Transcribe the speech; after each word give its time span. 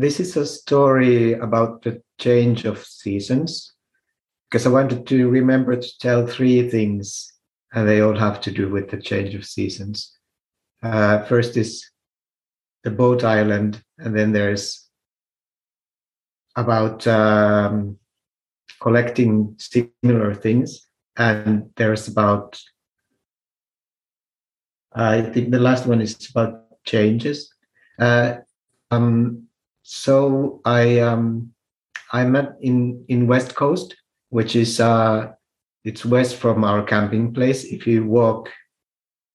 this 0.00 0.20
is 0.20 0.36
a 0.36 0.46
story 0.46 1.32
about 1.32 1.82
the 1.82 2.02
change 2.18 2.64
of 2.64 2.84
seasons 2.84 3.74
because 4.48 4.66
I 4.66 4.70
wanted 4.70 5.06
to 5.08 5.28
remember 5.28 5.76
to 5.76 5.98
tell 5.98 6.26
three 6.26 6.70
things, 6.70 7.32
and 7.72 7.86
they 7.86 8.00
all 8.00 8.16
have 8.16 8.40
to 8.42 8.50
do 8.50 8.68
with 8.70 8.90
the 8.90 8.96
change 8.96 9.34
of 9.34 9.44
seasons. 9.44 10.16
Uh, 10.82 11.24
first 11.24 11.56
is 11.56 11.90
the 12.84 12.90
boat 12.90 13.24
island, 13.24 13.82
and 13.98 14.16
then 14.16 14.32
there's 14.32 14.88
about 16.56 17.06
um, 17.06 17.98
collecting 18.80 19.56
similar 19.58 20.34
things, 20.34 20.86
and 21.16 21.70
there's 21.76 22.08
about 22.08 22.58
I 24.92 25.20
think 25.20 25.50
the 25.50 25.60
last 25.60 25.86
one 25.86 26.00
is 26.00 26.30
about 26.30 26.82
changes. 26.84 27.52
Uh, 27.98 28.36
um, 28.90 29.47
so 29.90 30.60
I 30.66 30.98
um, 31.00 31.54
I'm 32.12 32.36
at 32.36 32.56
in 32.60 33.06
in 33.08 33.26
West 33.26 33.54
Coast, 33.54 33.96
which 34.28 34.54
is 34.54 34.80
uh, 34.80 35.32
it's 35.82 36.04
west 36.04 36.36
from 36.36 36.62
our 36.62 36.82
camping 36.82 37.32
place. 37.32 37.64
If 37.64 37.86
you 37.86 38.04
walk, 38.04 38.50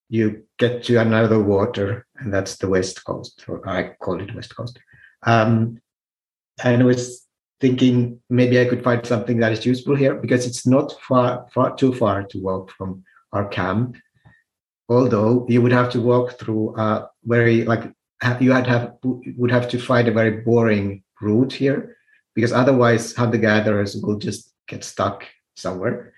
you 0.09 0.43
get 0.59 0.83
to 0.83 0.97
another 0.97 1.41
water, 1.41 2.05
and 2.17 2.31
that's 2.31 2.57
the 2.57 2.69
West 2.69 3.03
Coast, 3.03 3.43
or 3.47 3.67
I 3.67 3.95
call 3.99 4.21
it 4.21 4.35
West 4.35 4.55
Coast. 4.55 4.77
Um, 5.23 5.81
and 6.63 6.83
I 6.83 6.85
was 6.85 7.25
thinking 7.59 8.21
maybe 8.29 8.59
I 8.61 8.65
could 8.65 8.83
find 8.83 9.03
something 9.03 9.39
that 9.39 9.53
is 9.53 9.65
useful 9.65 9.95
here 9.95 10.13
because 10.13 10.45
it's 10.45 10.67
not 10.67 10.93
far, 11.01 11.47
far 11.51 11.75
too 11.75 11.95
far 11.95 12.25
to 12.25 12.37
walk 12.39 12.69
from 12.77 13.03
our 13.31 13.47
camp. 13.47 13.95
Although 14.87 15.47
you 15.49 15.63
would 15.63 15.71
have 15.71 15.89
to 15.93 16.01
walk 16.01 16.37
through 16.37 16.77
a 16.77 17.09
very 17.23 17.63
like 17.63 17.91
you 18.41 18.51
had 18.51 18.67
have 18.67 18.93
would 19.03 19.51
have 19.51 19.67
to 19.69 19.79
find 19.79 20.07
a 20.07 20.11
very 20.11 20.41
boring 20.41 21.03
route 21.21 21.53
here 21.53 21.97
because 22.35 22.51
otherwise 22.51 23.13
hunter 23.15 23.37
gatherers 23.37 23.95
will 23.97 24.17
just 24.17 24.53
get 24.67 24.83
stuck 24.83 25.25
somewhere. 25.55 26.13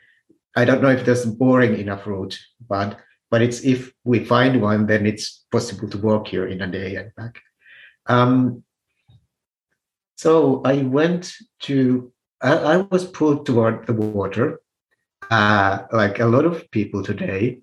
I 0.56 0.66
don't 0.66 0.82
know 0.82 0.90
if 0.90 1.06
there's 1.06 1.26
a 1.26 1.32
boring 1.32 1.78
enough 1.78 2.08
route, 2.08 2.40
but 2.68 3.00
but 3.32 3.42
it's 3.42 3.62
if 3.66 3.92
we 4.04 4.24
find 4.24 4.62
one, 4.62 4.86
then 4.86 5.06
it's 5.06 5.46
possible 5.52 5.90
to 5.90 5.98
walk 5.98 6.28
here 6.28 6.48
in 6.48 6.62
a 6.62 6.68
day 6.68 6.96
and 6.96 7.14
back. 7.16 7.40
Um, 8.06 8.64
so 10.16 10.62
I 10.64 10.84
went 10.84 11.34
to, 11.62 12.14
I, 12.42 12.54
I 12.54 12.78
was 12.78 13.06
pulled 13.06 13.46
toward 13.46 13.88
the 13.88 13.94
water, 13.94 14.62
uh, 15.30 15.80
like 15.92 16.20
a 16.20 16.26
lot 16.26 16.46
of 16.46 16.70
people 16.72 17.04
today, 17.04 17.60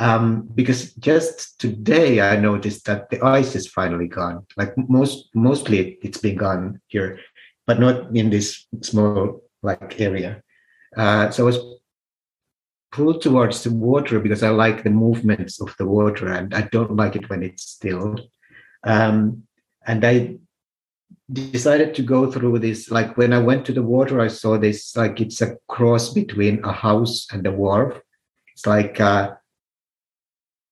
um, 0.00 0.48
because 0.54 0.94
just 0.94 1.60
today 1.60 2.22
I 2.22 2.36
noticed 2.36 2.86
that 2.86 3.10
the 3.10 3.22
ice 3.22 3.54
is 3.54 3.66
finally 3.66 4.08
gone. 4.08 4.46
Like 4.56 4.72
most, 4.88 5.28
mostly 5.34 5.98
it's 6.02 6.18
been 6.18 6.36
gone 6.36 6.80
here, 6.86 7.20
but 7.66 7.78
not 7.78 8.16
in 8.16 8.30
this 8.30 8.66
small 8.80 9.42
like 9.62 10.00
area. 10.00 10.42
Uh, 10.96 11.30
so 11.30 11.42
I 11.44 11.46
was 11.46 11.58
pulled 12.90 13.20
towards 13.20 13.62
the 13.62 13.72
water 13.72 14.20
because 14.20 14.42
I 14.42 14.48
like 14.48 14.82
the 14.82 14.90
movements 14.90 15.60
of 15.60 15.76
the 15.76 15.86
water 15.86 16.32
and 16.32 16.54
I 16.54 16.62
don't 16.62 16.96
like 16.96 17.14
it 17.14 17.28
when 17.28 17.42
it's 17.42 17.64
still. 17.64 18.18
Um, 18.84 19.42
and 19.86 20.02
I 20.02 20.38
decided 21.30 21.94
to 21.96 22.02
go 22.02 22.32
through 22.32 22.58
this. 22.60 22.90
Like 22.90 23.18
when 23.18 23.34
I 23.34 23.38
went 23.38 23.66
to 23.66 23.72
the 23.74 23.82
water, 23.82 24.18
I 24.18 24.28
saw 24.28 24.56
this 24.56 24.96
like 24.96 25.20
it's 25.20 25.42
a 25.42 25.56
cross 25.68 26.08
between 26.08 26.64
a 26.64 26.72
house 26.72 27.26
and 27.30 27.46
a 27.46 27.52
wharf. 27.52 28.00
It's 28.54 28.66
like 28.66 28.98
uh, 28.98 29.34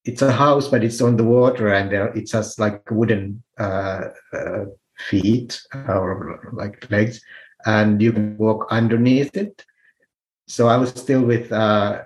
it's 0.08 0.22
a 0.22 0.32
house, 0.32 0.68
but 0.68 0.82
it's 0.82 1.02
on 1.02 1.16
the 1.18 1.24
water 1.24 1.68
and 1.68 1.92
there 1.92 2.08
it 2.16 2.30
has 2.32 2.58
like 2.58 2.90
wooden 2.90 3.42
uh, 3.58 4.04
uh, 4.32 4.64
feet 4.96 5.60
or 5.86 6.50
like 6.54 6.90
legs, 6.90 7.20
and 7.66 8.00
you 8.00 8.12
can 8.12 8.38
walk 8.38 8.66
underneath 8.70 9.36
it. 9.36 9.64
So 10.46 10.66
I 10.66 10.78
was 10.78 10.90
still 10.90 11.22
with 11.22 11.52
uh, 11.52 12.02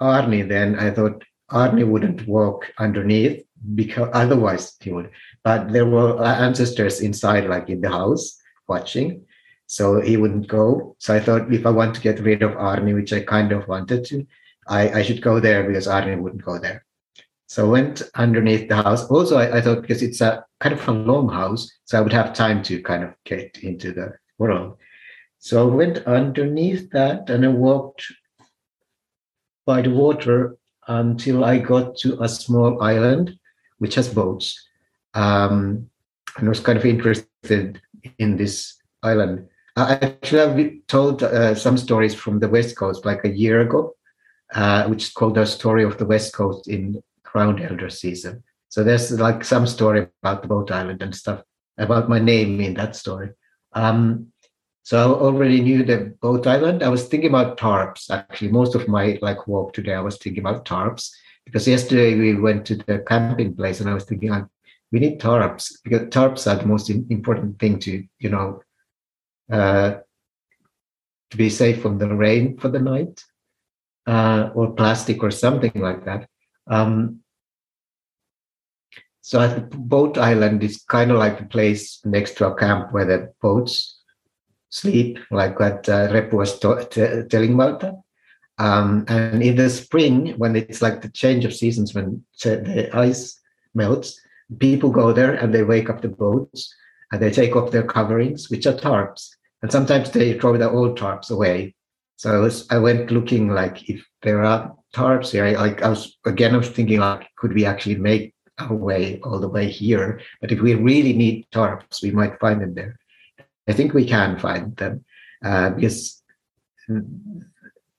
Arnie 0.00 0.48
then. 0.48 0.78
I 0.78 0.92
thought 0.92 1.24
Arnie 1.50 1.88
wouldn't 1.92 2.28
walk 2.28 2.72
underneath 2.78 3.44
because 3.74 4.08
otherwise 4.12 4.76
he 4.80 4.92
would. 4.92 5.10
But 5.42 5.72
there 5.72 5.86
were 5.86 6.22
ancestors 6.24 7.00
inside, 7.00 7.48
like 7.48 7.68
in 7.68 7.80
the 7.80 7.90
house, 7.90 8.40
watching. 8.68 9.26
So 9.66 10.00
he 10.00 10.16
wouldn't 10.16 10.46
go. 10.46 10.94
So 11.00 11.12
I 11.12 11.18
thought 11.18 11.52
if 11.52 11.66
I 11.66 11.70
want 11.70 11.96
to 11.96 12.00
get 12.00 12.20
rid 12.20 12.44
of 12.44 12.52
Arnie, 12.52 12.94
which 12.94 13.12
I 13.12 13.22
kind 13.22 13.50
of 13.50 13.66
wanted 13.66 14.04
to, 14.06 14.24
I, 14.68 15.00
I 15.00 15.02
should 15.02 15.22
go 15.22 15.40
there 15.40 15.64
because 15.64 15.88
Arnie 15.88 16.20
wouldn't 16.20 16.44
go 16.44 16.58
there. 16.60 16.85
So 17.46 17.66
I 17.66 17.68
went 17.68 18.02
underneath 18.14 18.68
the 18.68 18.76
house. 18.76 19.04
Also, 19.08 19.38
I, 19.38 19.58
I, 19.58 19.60
thought 19.60 19.82
because 19.82 20.02
it's 20.02 20.20
a 20.20 20.44
kind 20.60 20.74
of 20.74 20.88
a 20.88 20.92
long 20.92 21.28
house, 21.28 21.70
so 21.84 21.96
I 21.96 22.00
would 22.00 22.12
have 22.12 22.34
time 22.34 22.62
to 22.64 22.82
kind 22.82 23.04
of 23.04 23.14
get 23.24 23.58
into 23.62 23.92
the 23.92 24.14
world. 24.38 24.76
So 25.38 25.70
I 25.70 25.74
went 25.74 25.98
underneath 26.06 26.90
that 26.90 27.30
and 27.30 27.44
I 27.44 27.48
walked 27.48 28.04
by 29.64 29.82
the 29.82 29.90
water 29.90 30.56
until 30.88 31.44
I 31.44 31.58
got 31.58 31.96
to 31.98 32.20
a 32.22 32.28
small 32.28 32.82
island 32.82 33.38
which 33.78 33.94
has 33.96 34.08
boats. 34.08 34.68
Um, 35.14 35.88
and 36.36 36.46
I 36.46 36.48
was 36.48 36.60
kind 36.60 36.78
of 36.78 36.84
interested 36.84 37.80
in 38.18 38.36
this 38.36 38.76
island. 39.02 39.48
I 39.76 39.92
actually 39.94 40.38
have 40.38 40.86
told 40.88 41.22
uh, 41.22 41.54
some 41.54 41.76
stories 41.76 42.14
from 42.14 42.38
the 42.38 42.48
West 42.48 42.76
Coast 42.76 43.04
like 43.04 43.24
a 43.24 43.30
year 43.30 43.60
ago, 43.60 43.94
uh, 44.54 44.86
which 44.86 45.04
is 45.04 45.10
called 45.10 45.34
the 45.34 45.44
story 45.44 45.84
of 45.84 45.98
the 45.98 46.06
West 46.06 46.32
Coast 46.32 46.68
in 46.68 47.02
Ground 47.26 47.62
Elder 47.62 47.90
season. 47.90 48.42
So 48.68 48.82
there's 48.82 49.10
like 49.12 49.44
some 49.44 49.66
story 49.66 50.08
about 50.22 50.42
the 50.42 50.48
boat 50.48 50.70
island 50.70 51.02
and 51.02 51.14
stuff 51.14 51.42
about 51.78 52.08
my 52.08 52.18
name 52.18 52.60
in 52.60 52.74
that 52.74 52.96
story. 52.96 53.30
Um, 53.72 54.32
so 54.82 54.98
I 54.98 55.18
already 55.18 55.60
knew 55.60 55.84
the 55.84 56.14
boat 56.20 56.46
island. 56.46 56.82
I 56.82 56.88
was 56.88 57.08
thinking 57.08 57.30
about 57.30 57.58
tarps. 57.58 58.10
Actually, 58.10 58.52
most 58.52 58.74
of 58.74 58.86
my 58.88 59.18
like 59.20 59.46
walk 59.48 59.72
today, 59.72 59.94
I 59.94 60.00
was 60.00 60.16
thinking 60.16 60.42
about 60.42 60.64
tarps 60.64 61.10
because 61.44 61.66
yesterday 61.66 62.18
we 62.18 62.34
went 62.34 62.66
to 62.66 62.76
the 62.76 63.04
camping 63.06 63.54
place 63.54 63.80
and 63.80 63.90
I 63.90 63.94
was 63.94 64.04
thinking 64.04 64.30
like 64.30 64.44
we 64.92 65.00
need 65.00 65.20
tarps 65.20 65.72
because 65.82 66.02
tarps 66.08 66.50
are 66.50 66.56
the 66.56 66.66
most 66.66 66.88
important 66.90 67.58
thing 67.58 67.78
to 67.80 68.04
you 68.18 68.30
know 68.30 68.60
uh, 69.50 69.96
to 71.30 71.36
be 71.36 71.50
safe 71.50 71.82
from 71.82 71.98
the 71.98 72.08
rain 72.08 72.56
for 72.56 72.68
the 72.68 72.78
night 72.78 73.24
uh, 74.06 74.50
or 74.54 74.72
plastic 74.72 75.22
or 75.22 75.30
something 75.30 75.72
like 75.74 76.04
that. 76.04 76.28
Um, 76.66 77.20
so 79.20 79.40
I 79.40 79.48
think 79.48 79.70
boat 79.70 80.18
island 80.18 80.62
is 80.62 80.84
kind 80.88 81.10
of 81.10 81.18
like 81.18 81.40
a 81.40 81.46
place 81.46 82.00
next 82.04 82.36
to 82.36 82.48
a 82.48 82.54
camp 82.54 82.92
where 82.92 83.04
the 83.04 83.32
boats 83.42 84.00
sleep, 84.70 85.18
like 85.30 85.58
what 85.58 85.88
uh, 85.88 86.08
Rep 86.12 86.32
was 86.32 86.58
t- 86.58 86.84
t- 86.90 87.22
telling 87.28 87.54
about 87.54 87.80
that. 87.80 87.94
Um, 88.58 89.04
and 89.08 89.42
in 89.42 89.56
the 89.56 89.68
spring, 89.68 90.34
when 90.38 90.56
it's 90.56 90.80
like 90.80 91.02
the 91.02 91.10
change 91.10 91.44
of 91.44 91.54
seasons, 91.54 91.94
when 91.94 92.24
the 92.42 92.88
ice 92.92 93.38
melts, 93.74 94.20
people 94.58 94.90
go 94.90 95.12
there 95.12 95.34
and 95.34 95.54
they 95.54 95.62
wake 95.62 95.90
up 95.90 96.00
the 96.00 96.08
boats 96.08 96.74
and 97.12 97.20
they 97.20 97.30
take 97.30 97.54
off 97.54 97.70
their 97.70 97.82
coverings, 97.84 98.50
which 98.50 98.66
are 98.66 98.74
tarps. 98.74 99.28
And 99.62 99.70
sometimes 99.70 100.10
they 100.10 100.38
throw 100.38 100.56
the 100.56 100.70
old 100.70 100.98
tarps 100.98 101.30
away. 101.30 101.75
So 102.16 102.34
I, 102.34 102.38
was, 102.38 102.66
I 102.70 102.78
went 102.78 103.10
looking 103.10 103.50
like 103.50 103.88
if 103.88 104.04
there 104.22 104.42
are 104.42 104.74
tarps 104.94 105.32
here, 105.32 105.56
like 105.58 105.82
I 105.82 105.88
was 105.88 106.16
again, 106.24 106.54
I 106.54 106.58
was 106.58 106.70
thinking 106.70 107.00
like, 107.00 107.28
could 107.36 107.52
we 107.52 107.66
actually 107.66 107.96
make 107.96 108.34
our 108.58 108.74
way 108.74 109.20
all 109.22 109.38
the 109.38 109.48
way 109.48 109.68
here. 109.70 110.20
But 110.40 110.52
if 110.52 110.60
we 110.60 110.74
really 110.74 111.12
need 111.12 111.46
tarps, 111.52 112.02
we 112.02 112.10
might 112.10 112.40
find 112.40 112.60
them 112.60 112.74
there. 112.74 112.98
I 113.68 113.72
think 113.72 113.92
we 113.92 114.06
can 114.06 114.38
find 114.38 114.76
them 114.76 115.04
uh, 115.44 115.70
because 115.70 116.22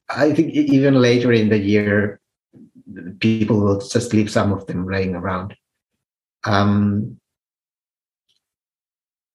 I 0.09 0.33
think 0.33 0.53
even 0.53 0.95
later 0.95 1.31
in 1.31 1.49
the 1.49 1.57
year, 1.57 2.19
people 3.19 3.59
will 3.59 3.79
just 3.79 4.13
leave 4.13 4.31
some 4.31 4.51
of 4.51 4.65
them 4.65 4.87
laying 4.87 5.15
around. 5.15 5.55
Um, 6.45 7.19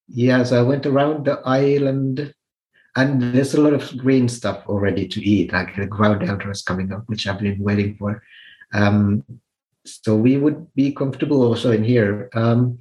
yeah, 0.08 0.42
so 0.42 0.58
I 0.58 0.62
went 0.62 0.86
around 0.86 1.26
the 1.26 1.40
island 1.44 2.34
and 2.96 3.22
there's 3.22 3.54
a 3.54 3.60
lot 3.60 3.72
of 3.72 3.96
green 3.96 4.28
stuff 4.28 4.64
already 4.66 5.08
to 5.08 5.22
eat, 5.22 5.52
like 5.52 5.74
the 5.76 5.86
ground 5.86 6.22
elder 6.28 6.50
is 6.50 6.62
coming 6.62 6.92
up, 6.92 7.04
which 7.06 7.26
I've 7.26 7.40
been 7.40 7.58
waiting 7.58 7.96
for. 7.96 8.22
Um, 8.74 9.24
so 9.86 10.14
we 10.16 10.36
would 10.36 10.72
be 10.74 10.92
comfortable 10.92 11.42
also 11.42 11.72
in 11.72 11.84
here. 11.84 12.28
Um, 12.34 12.78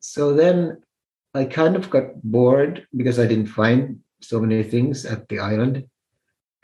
so 0.00 0.32
then 0.32 0.82
I 1.34 1.44
kind 1.44 1.76
of 1.76 1.88
got 1.88 2.20
bored 2.22 2.86
because 2.96 3.18
I 3.18 3.26
didn't 3.26 3.46
find 3.46 4.00
so 4.20 4.40
many 4.40 4.62
things 4.64 5.04
at 5.06 5.28
the 5.28 5.38
island. 5.38 5.86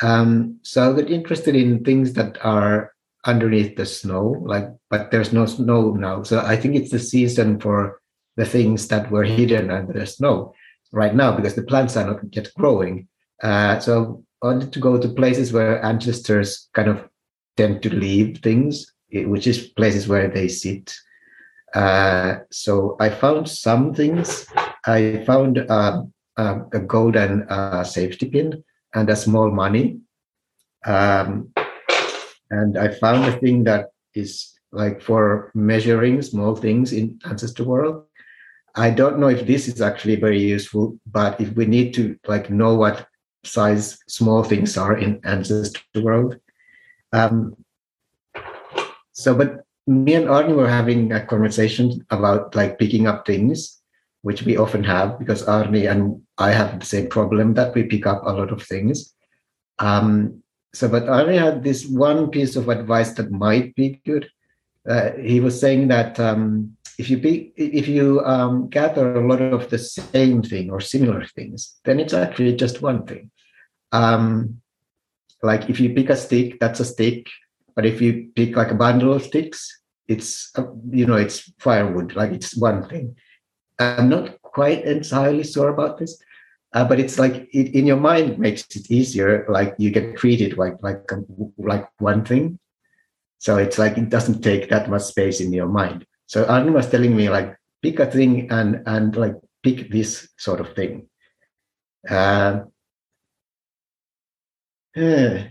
Um, 0.03 0.59
so 0.63 0.91
I 0.91 1.01
got 1.01 1.11
interested 1.11 1.55
in 1.55 1.85
things 1.85 2.15
that 2.15 2.39
are 2.45 2.93
underneath 3.25 3.77
the 3.77 3.87
snow, 3.87 4.43
like, 4.45 4.69
but 4.91 5.11
there's 5.11 5.33
no 5.33 5.47
snow 5.47 5.93
now. 5.93 6.25
So 6.25 6.41
I 6.41 6.57
think 6.57 6.75
it's 6.75 6.91
the 6.91 6.99
season 6.99 7.61
for 7.61 8.01
the 8.37 8.45
things 8.45 8.89
that 8.89 9.11
were 9.13 9.23
hidden 9.23 9.71
under 9.71 9.93
the 9.93 10.07
snow 10.07 10.55
right 10.95 11.15
now 11.15 11.35
because 11.35 11.55
the 11.55 11.65
plants 11.65 11.97
are 11.97 12.07
not 12.07 12.21
yet 12.31 12.49
growing. 12.57 13.09
Uh, 13.43 13.79
so 13.81 14.25
I 14.43 14.47
wanted 14.47 14.73
to 14.73 14.79
go 14.79 14.99
to 14.99 15.09
places 15.09 15.53
where 15.53 15.85
ancestors 15.85 16.69
kind 16.73 16.89
of 16.89 17.09
tend 17.57 17.83
to 17.83 17.95
leave 17.95 18.39
things, 18.39 18.93
which 19.13 19.47
is 19.47 19.69
places 19.69 20.09
where 20.09 20.29
they 20.29 20.49
sit. 20.49 20.95
Uh, 21.75 22.37
so 22.51 22.97
I 23.01 23.09
found 23.11 23.49
some 23.49 23.93
things. 23.93 24.47
I 24.87 25.25
found 25.27 25.59
uh, 25.59 26.03
a 26.37 26.79
golden 26.87 27.43
uh, 27.49 27.85
safety 27.85 28.29
pin 28.31 28.63
and 28.95 29.11
a 29.11 29.17
small 29.17 29.51
money. 29.51 29.99
Um, 30.87 31.53
and 32.51 32.79
I 32.79 32.89
found 32.89 33.25
a 33.25 33.39
thing 33.39 33.65
that 33.65 33.91
is 34.15 34.53
like 34.71 35.01
for 35.01 35.51
measuring 35.55 36.23
small 36.23 36.55
things 36.55 36.93
in 36.93 37.19
ancestor 37.25 37.65
world. 37.65 38.05
I 38.77 38.91
don't 38.91 39.19
know 39.19 39.29
if 39.29 39.47
this 39.47 39.69
is 39.69 39.81
actually 39.81 40.17
very 40.17 40.41
useful, 40.41 40.99
but 41.07 41.41
if 41.41 41.53
we 41.53 41.67
need 41.67 41.95
to 41.95 42.19
like 42.27 42.51
know 42.51 42.75
what 42.75 43.07
size 43.45 43.99
small 44.09 44.43
things 44.43 44.77
are 44.77 44.97
in 44.97 45.21
ancestor 45.25 45.81
world. 46.03 46.39
Um, 47.13 47.57
so, 49.13 49.35
but 49.35 49.65
me 49.87 50.15
and 50.15 50.27
Arnie 50.27 50.57
were 50.57 50.69
having 50.69 51.13
a 51.13 51.25
conversation 51.25 52.05
about 52.11 52.55
like 52.57 52.79
picking 52.79 53.07
up 53.07 53.27
things, 53.27 53.81
which 54.23 54.43
we 54.43 54.57
often 54.57 54.83
have 54.83 55.19
because 55.19 55.45
Arnie 55.45 55.91
and 55.91 56.21
I 56.39 56.51
have 56.51 56.81
the 56.81 56.87
same 56.87 57.09
problem 57.09 57.55
that 57.55 57.75
we 57.75 57.85
pick 57.85 58.07
up 58.07 58.23
a 58.25 58.33
lot 58.33 58.51
of 58.51 58.63
things. 58.63 59.15
Um, 59.79 60.43
so, 60.73 60.89
but 60.89 61.05
Arnie 61.05 61.39
had 61.39 61.63
this 61.63 61.87
one 61.87 62.31
piece 62.31 62.57
of 62.57 62.69
advice 62.69 63.13
that 63.13 63.31
might 63.31 63.75
be 63.77 64.01
good. 64.05 64.29
Uh, 64.89 65.13
he 65.13 65.41
was 65.41 65.59
saying 65.59 65.89
that 65.89 66.21
um, 66.21 66.77
if 66.99 67.09
you 67.09 67.19
pick, 67.19 67.53
if 67.57 67.89
you 67.89 68.21
um, 68.25 68.69
gather 68.69 69.17
a 69.17 69.27
lot 69.27 69.41
of 69.41 69.71
the 69.71 69.79
same 69.79 70.43
thing 70.43 70.71
or 70.71 70.81
similar 70.81 71.25
things, 71.27 71.77
then 71.85 71.99
it's 71.99 72.13
actually 72.13 72.55
just 72.55 72.83
one 72.83 73.07
thing. 73.07 73.31
Um, 73.93 74.61
like 75.43 75.69
if 75.71 75.81
you 75.81 75.95
pick 75.95 76.11
a 76.11 76.17
stick, 76.17 76.59
that's 76.61 76.81
a 76.81 76.85
stick. 76.85 77.27
But 77.75 77.87
if 77.87 78.01
you 78.01 78.31
pick 78.37 78.57
like 78.57 78.71
a 78.71 78.75
bundle 78.75 79.13
of 79.13 79.23
sticks, 79.23 79.81
it's 80.07 80.51
uh, 80.57 80.67
you 80.91 81.07
know 81.07 81.17
it's 81.17 81.53
firewood. 81.59 82.15
Like 82.15 82.33
it's 82.33 82.57
one 82.57 82.89
thing. 82.89 83.17
I'm 83.79 84.09
not 84.09 84.41
quite 84.43 84.85
entirely 84.85 85.43
sure 85.43 85.71
about 85.71 85.99
this, 85.99 86.17
uh, 86.73 86.85
but 86.85 87.01
it's 87.01 87.19
like 87.19 87.49
it, 87.53 87.75
in 87.75 87.87
your 87.87 87.97
mind 87.97 88.39
makes 88.39 88.63
it 88.77 88.91
easier. 88.91 89.47
Like 89.49 89.75
you 89.79 89.91
get 89.91 90.17
treated 90.17 90.57
like 90.57 90.77
like 90.83 91.03
like 91.59 91.89
one 91.99 92.25
thing. 92.25 92.59
So 93.39 93.57
it's 93.59 93.79
like 93.79 93.99
it 93.99 94.09
doesn't 94.09 94.43
take 94.43 94.71
that 94.71 94.89
much 94.89 95.03
space 95.03 95.41
in 95.41 95.53
your 95.53 95.69
mind. 95.69 96.07
So 96.27 96.47
Arne 96.47 96.73
was 96.73 96.89
telling 96.89 97.15
me 97.15 97.29
like 97.29 97.57
pick 97.83 97.99
a 98.01 98.07
thing 98.07 98.51
and 98.51 98.83
and 98.87 99.15
like 99.17 99.35
pick 99.63 99.91
this 99.91 100.29
sort 100.39 100.61
of 100.61 100.75
thing. 100.75 101.09
Uh, 102.09 102.61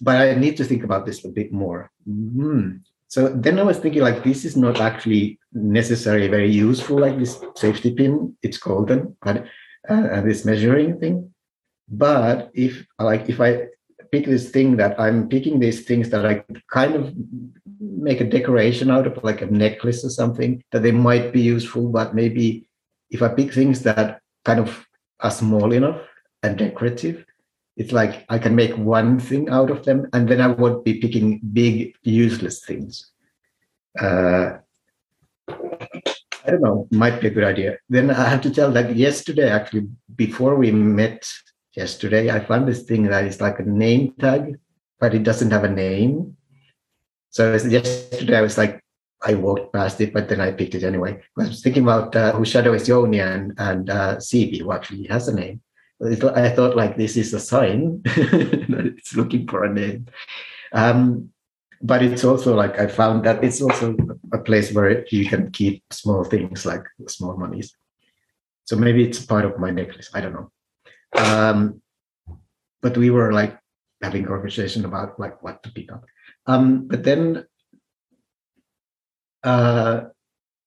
but 0.00 0.16
I 0.16 0.34
need 0.34 0.56
to 0.56 0.64
think 0.64 0.84
about 0.84 1.06
this 1.06 1.24
a 1.24 1.28
bit 1.28 1.52
more. 1.52 1.90
Mm-hmm. 2.08 2.78
So 3.08 3.28
then 3.28 3.58
I 3.58 3.62
was 3.62 3.78
thinking 3.78 4.02
like 4.02 4.24
this 4.24 4.44
is 4.44 4.56
not 4.56 4.80
actually 4.80 5.38
necessarily 5.52 6.26
very 6.28 6.50
useful, 6.50 6.98
like 6.98 7.18
this 7.18 7.40
safety 7.54 7.94
pin. 7.94 8.36
It's 8.42 8.58
golden, 8.58 9.16
but 9.22 9.46
uh, 9.88 10.20
this 10.22 10.44
measuring 10.44 10.98
thing. 10.98 11.32
But 11.88 12.50
if 12.54 12.84
like 12.98 13.28
if 13.28 13.40
I 13.40 13.68
pick 14.14 14.26
this 14.26 14.50
thing 14.50 14.76
that 14.76 14.94
I'm 15.04 15.28
picking 15.28 15.58
these 15.58 15.80
things 15.88 16.08
that 16.10 16.24
I 16.24 16.44
kind 16.70 16.94
of 16.94 17.12
make 17.80 18.20
a 18.20 18.30
decoration 18.36 18.88
out 18.88 19.06
of, 19.08 19.14
like 19.24 19.42
a 19.42 19.46
necklace 19.46 20.04
or 20.04 20.10
something, 20.20 20.62
that 20.70 20.82
they 20.84 20.92
might 20.92 21.32
be 21.32 21.40
useful. 21.40 21.88
But 21.88 22.14
maybe 22.14 22.68
if 23.10 23.20
I 23.22 23.28
pick 23.38 23.52
things 23.52 23.82
that 23.82 24.20
kind 24.44 24.60
of 24.60 24.86
are 25.18 25.32
small 25.32 25.72
enough 25.72 26.00
and 26.44 26.56
decorative, 26.56 27.24
it's 27.76 27.90
like 27.90 28.24
I 28.28 28.38
can 28.38 28.54
make 28.54 28.76
one 28.78 29.18
thing 29.18 29.48
out 29.48 29.70
of 29.74 29.84
them, 29.84 30.06
and 30.12 30.28
then 30.28 30.40
I 30.40 30.46
won't 30.46 30.84
be 30.84 31.00
picking 31.00 31.40
big, 31.52 31.96
useless 32.02 32.64
things. 32.64 33.10
Uh, 33.98 34.58
I 36.46 36.50
don't 36.50 36.62
know, 36.62 36.86
might 36.92 37.20
be 37.20 37.26
a 37.26 37.34
good 37.36 37.48
idea. 37.52 37.78
Then 37.88 38.12
I 38.12 38.28
have 38.28 38.42
to 38.42 38.50
tell 38.50 38.70
that 38.72 38.94
yesterday, 38.94 39.50
actually, 39.50 39.88
before 40.14 40.54
we 40.54 40.70
met 40.70 41.26
yesterday, 41.76 42.30
I 42.30 42.40
found 42.40 42.68
this 42.68 42.82
thing 42.82 43.04
that 43.04 43.24
is 43.24 43.40
like 43.40 43.58
a 43.58 43.64
name 43.64 44.14
tag, 44.18 44.58
but 45.00 45.14
it 45.14 45.22
doesn't 45.22 45.50
have 45.50 45.64
a 45.64 45.68
name. 45.68 46.36
So 47.30 47.54
yesterday 47.54 48.36
I 48.36 48.42
was 48.42 48.56
like, 48.56 48.80
I 49.22 49.34
walked 49.34 49.72
past 49.72 50.00
it, 50.00 50.12
but 50.12 50.28
then 50.28 50.40
I 50.40 50.52
picked 50.52 50.74
it 50.74 50.84
anyway. 50.84 51.20
I 51.38 51.48
was 51.48 51.62
thinking 51.62 51.82
about 51.82 52.14
uh, 52.14 52.32
whose 52.32 52.48
shadow 52.48 52.74
is 52.74 52.86
Yoni 52.86 53.20
and, 53.20 53.54
and 53.58 53.88
uh, 53.88 54.16
CB, 54.16 54.60
who 54.60 54.72
actually 54.72 55.04
has 55.04 55.28
a 55.28 55.34
name. 55.34 55.60
I 56.04 56.50
thought 56.50 56.76
like 56.76 56.96
this 56.96 57.16
is 57.16 57.32
a 57.32 57.40
sign 57.40 58.02
that 58.04 58.92
it's 58.96 59.16
looking 59.16 59.48
for 59.48 59.64
a 59.64 59.72
name. 59.72 60.06
Um, 60.72 61.30
but 61.80 62.02
it's 62.02 62.24
also 62.24 62.54
like 62.54 62.78
I 62.78 62.86
found 62.86 63.24
that 63.24 63.42
it's 63.44 63.62
also 63.62 63.96
a 64.32 64.38
place 64.38 64.72
where 64.72 65.06
you 65.08 65.26
can 65.26 65.50
keep 65.52 65.82
small 65.90 66.24
things 66.24 66.66
like 66.66 66.84
small 67.08 67.36
monies. 67.36 67.74
So 68.64 68.76
maybe 68.76 69.06
it's 69.06 69.24
part 69.24 69.44
of 69.44 69.58
my 69.58 69.70
necklace. 69.70 70.10
I 70.14 70.20
don't 70.20 70.32
know. 70.32 70.50
Um, 71.14 71.80
but 72.82 72.96
we 72.96 73.10
were 73.10 73.32
like 73.32 73.58
having 74.02 74.24
conversation 74.24 74.84
about 74.84 75.18
like 75.18 75.42
what 75.42 75.62
to 75.62 75.72
pick 75.72 75.90
up. 75.90 76.04
Um, 76.46 76.86
but 76.86 77.04
then 77.04 77.46
uh, 79.42 80.02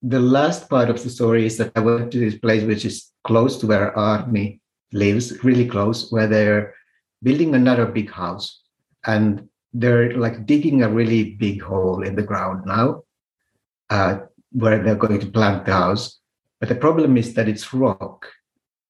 the 0.02 0.20
last 0.20 0.70
part 0.70 0.90
of 0.90 1.02
the 1.04 1.10
story 1.10 1.46
is 1.46 1.58
that 1.58 1.72
I 1.76 1.80
went 1.80 2.12
to 2.12 2.20
this 2.20 2.40
place 2.40 2.64
which 2.64 2.86
is 2.86 3.12
close 3.24 3.58
to 3.58 3.68
where 3.68 3.94
Arnie 3.94 4.60
lives, 4.94 5.44
really 5.44 5.68
close, 5.68 6.12
where 6.12 6.28
they're 6.28 6.74
building 7.22 7.56
another 7.56 7.86
big 7.86 8.10
house. 8.10 8.64
And 9.06 9.48
they're 9.74 10.18
like 10.18 10.46
digging 10.46 10.82
a 10.82 10.90
really 10.90 11.36
big 11.36 11.62
hole 11.62 12.04
in 12.04 12.16
the 12.16 12.24
ground 12.24 12.66
now 12.66 13.04
uh, 13.90 14.20
where 14.52 14.82
they're 14.82 14.96
going 14.96 15.20
to 15.20 15.28
plant 15.28 15.66
the 15.66 15.74
house. 15.74 16.20
But 16.60 16.70
the 16.70 16.76
problem 16.76 17.18
is 17.18 17.34
that 17.36 17.48
it's 17.48 17.74
rock. 17.74 18.28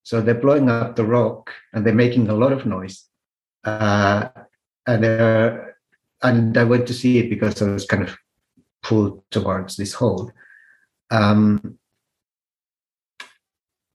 So 0.08 0.22
they're 0.22 0.36
blowing 0.36 0.70
up 0.70 0.96
the 0.96 1.04
rock 1.04 1.52
and 1.74 1.86
they're 1.86 1.94
making 1.94 2.30
a 2.30 2.34
lot 2.34 2.54
of 2.54 2.66
noise. 2.66 3.04
Uh, 3.66 4.30
and, 4.88 5.04
and 6.24 6.58
I 6.58 6.64
went 6.64 6.88
to 6.88 6.94
see 6.94 7.18
it 7.18 7.30
because 7.30 7.62
I 7.62 7.70
was 7.70 7.86
kind 7.86 8.04
of 8.04 8.18
pulled 8.82 9.30
towards 9.32 9.76
this 9.76 9.94
hole. 9.94 10.32
Um, 11.12 11.78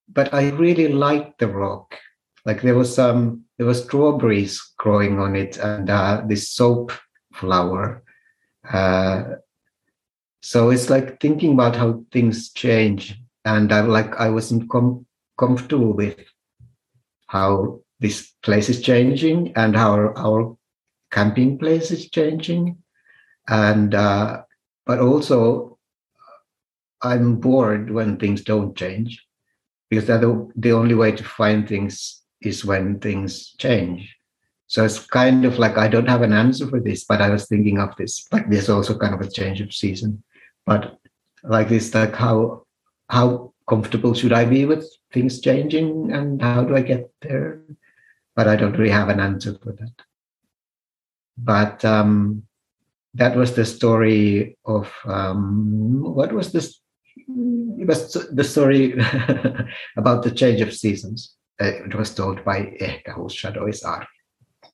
but 0.06 0.35
I 0.35 0.50
really 0.50 0.88
liked 0.88 1.38
the 1.38 1.49
rock. 1.49 1.97
Like 2.44 2.61
there 2.61 2.76
was 2.76 2.94
some 2.94 3.44
there 3.56 3.67
were 3.67 3.73
strawberries 3.73 4.61
growing 4.76 5.19
on 5.19 5.35
it 5.35 5.56
and 5.56 5.88
uh, 5.88 6.25
this 6.26 6.50
soap 6.50 6.93
flower. 7.32 8.03
Uh, 8.70 9.37
so 10.43 10.69
it's 10.69 10.91
like 10.91 11.23
thinking 11.23 11.55
about 11.55 11.75
how 11.75 12.05
things 12.12 12.53
change, 12.53 13.19
and 13.47 13.73
I 13.73 13.81
like 13.81 14.15
I 14.17 14.29
wasn't 14.29 14.69
com- 14.69 15.06
comfortable 15.38 15.93
with 15.93 16.19
how 17.27 17.81
this 18.01 18.32
place 18.43 18.69
is 18.69 18.82
changing 18.82 19.53
and 19.56 19.77
how 19.77 20.12
our, 20.17 20.56
camping 21.12 21.58
place 21.58 21.91
is 21.91 22.10
changing, 22.10 22.79
and 23.48 23.94
uh, 23.94 24.43
but 24.86 24.98
also 24.98 25.79
I'm 27.03 27.36
bored 27.36 27.91
when 27.91 28.17
things 28.17 28.43
don't 28.43 28.77
change 28.77 29.24
because 29.91 30.06
the, 30.06 30.51
the 30.56 30.72
only 30.72 30.94
way 30.94 31.12
to 31.12 31.22
find 31.22 31.69
things 31.69 32.22
is 32.41 32.65
when 32.65 32.98
things 32.98 33.55
change. 33.58 34.17
So 34.67 34.84
it's 34.84 35.06
kind 35.06 35.44
of 35.44 35.58
like 35.58 35.77
I 35.77 35.86
don't 35.86 36.08
have 36.08 36.22
an 36.22 36.32
answer 36.32 36.67
for 36.67 36.81
this, 36.81 37.05
but 37.05 37.20
I 37.20 37.29
was 37.29 37.46
thinking 37.46 37.79
of 37.79 37.94
this. 37.96 38.27
Like 38.32 38.48
there's 38.48 38.70
also 38.70 38.96
kind 38.98 39.15
of 39.15 39.20
a 39.20 39.31
change 39.31 39.60
of 39.60 39.74
season, 39.74 40.22
but 40.65 40.96
like 41.44 41.69
this, 41.69 41.94
like 41.94 42.15
how 42.15 42.65
how 43.10 43.52
comfortable 43.69 44.15
should 44.15 44.33
I 44.33 44.45
be 44.45 44.65
with 44.65 44.89
things 45.13 45.41
changing, 45.41 46.13
and 46.13 46.41
how 46.41 46.65
do 46.65 46.77
I 46.77 46.83
get 46.83 47.11
there? 47.21 47.63
But 48.35 48.49
I 48.49 48.57
don't 48.57 48.77
really 48.79 48.91
have 48.91 49.09
an 49.09 49.21
answer 49.21 49.55
for 49.63 49.73
that. 49.73 49.93
But 51.37 51.85
um, 51.85 52.45
that 53.15 53.37
was 53.37 53.55
the 53.55 53.65
story 53.65 54.57
of 54.65 54.93
um, 55.05 56.03
what 56.03 56.33
was 56.33 56.53
this? 56.53 56.81
It 57.17 57.87
was 57.87 58.13
the 58.13 58.45
story 58.45 58.93
about 59.97 60.23
the 60.23 60.31
change 60.31 60.61
of 60.61 60.75
seasons. 60.75 61.35
Uh, 61.61 61.67
it 61.67 61.95
was 61.95 62.15
told 62.15 62.45
by 62.45 62.77
shadow 63.29 63.67
is 63.67 63.83
Arne. 63.83 64.07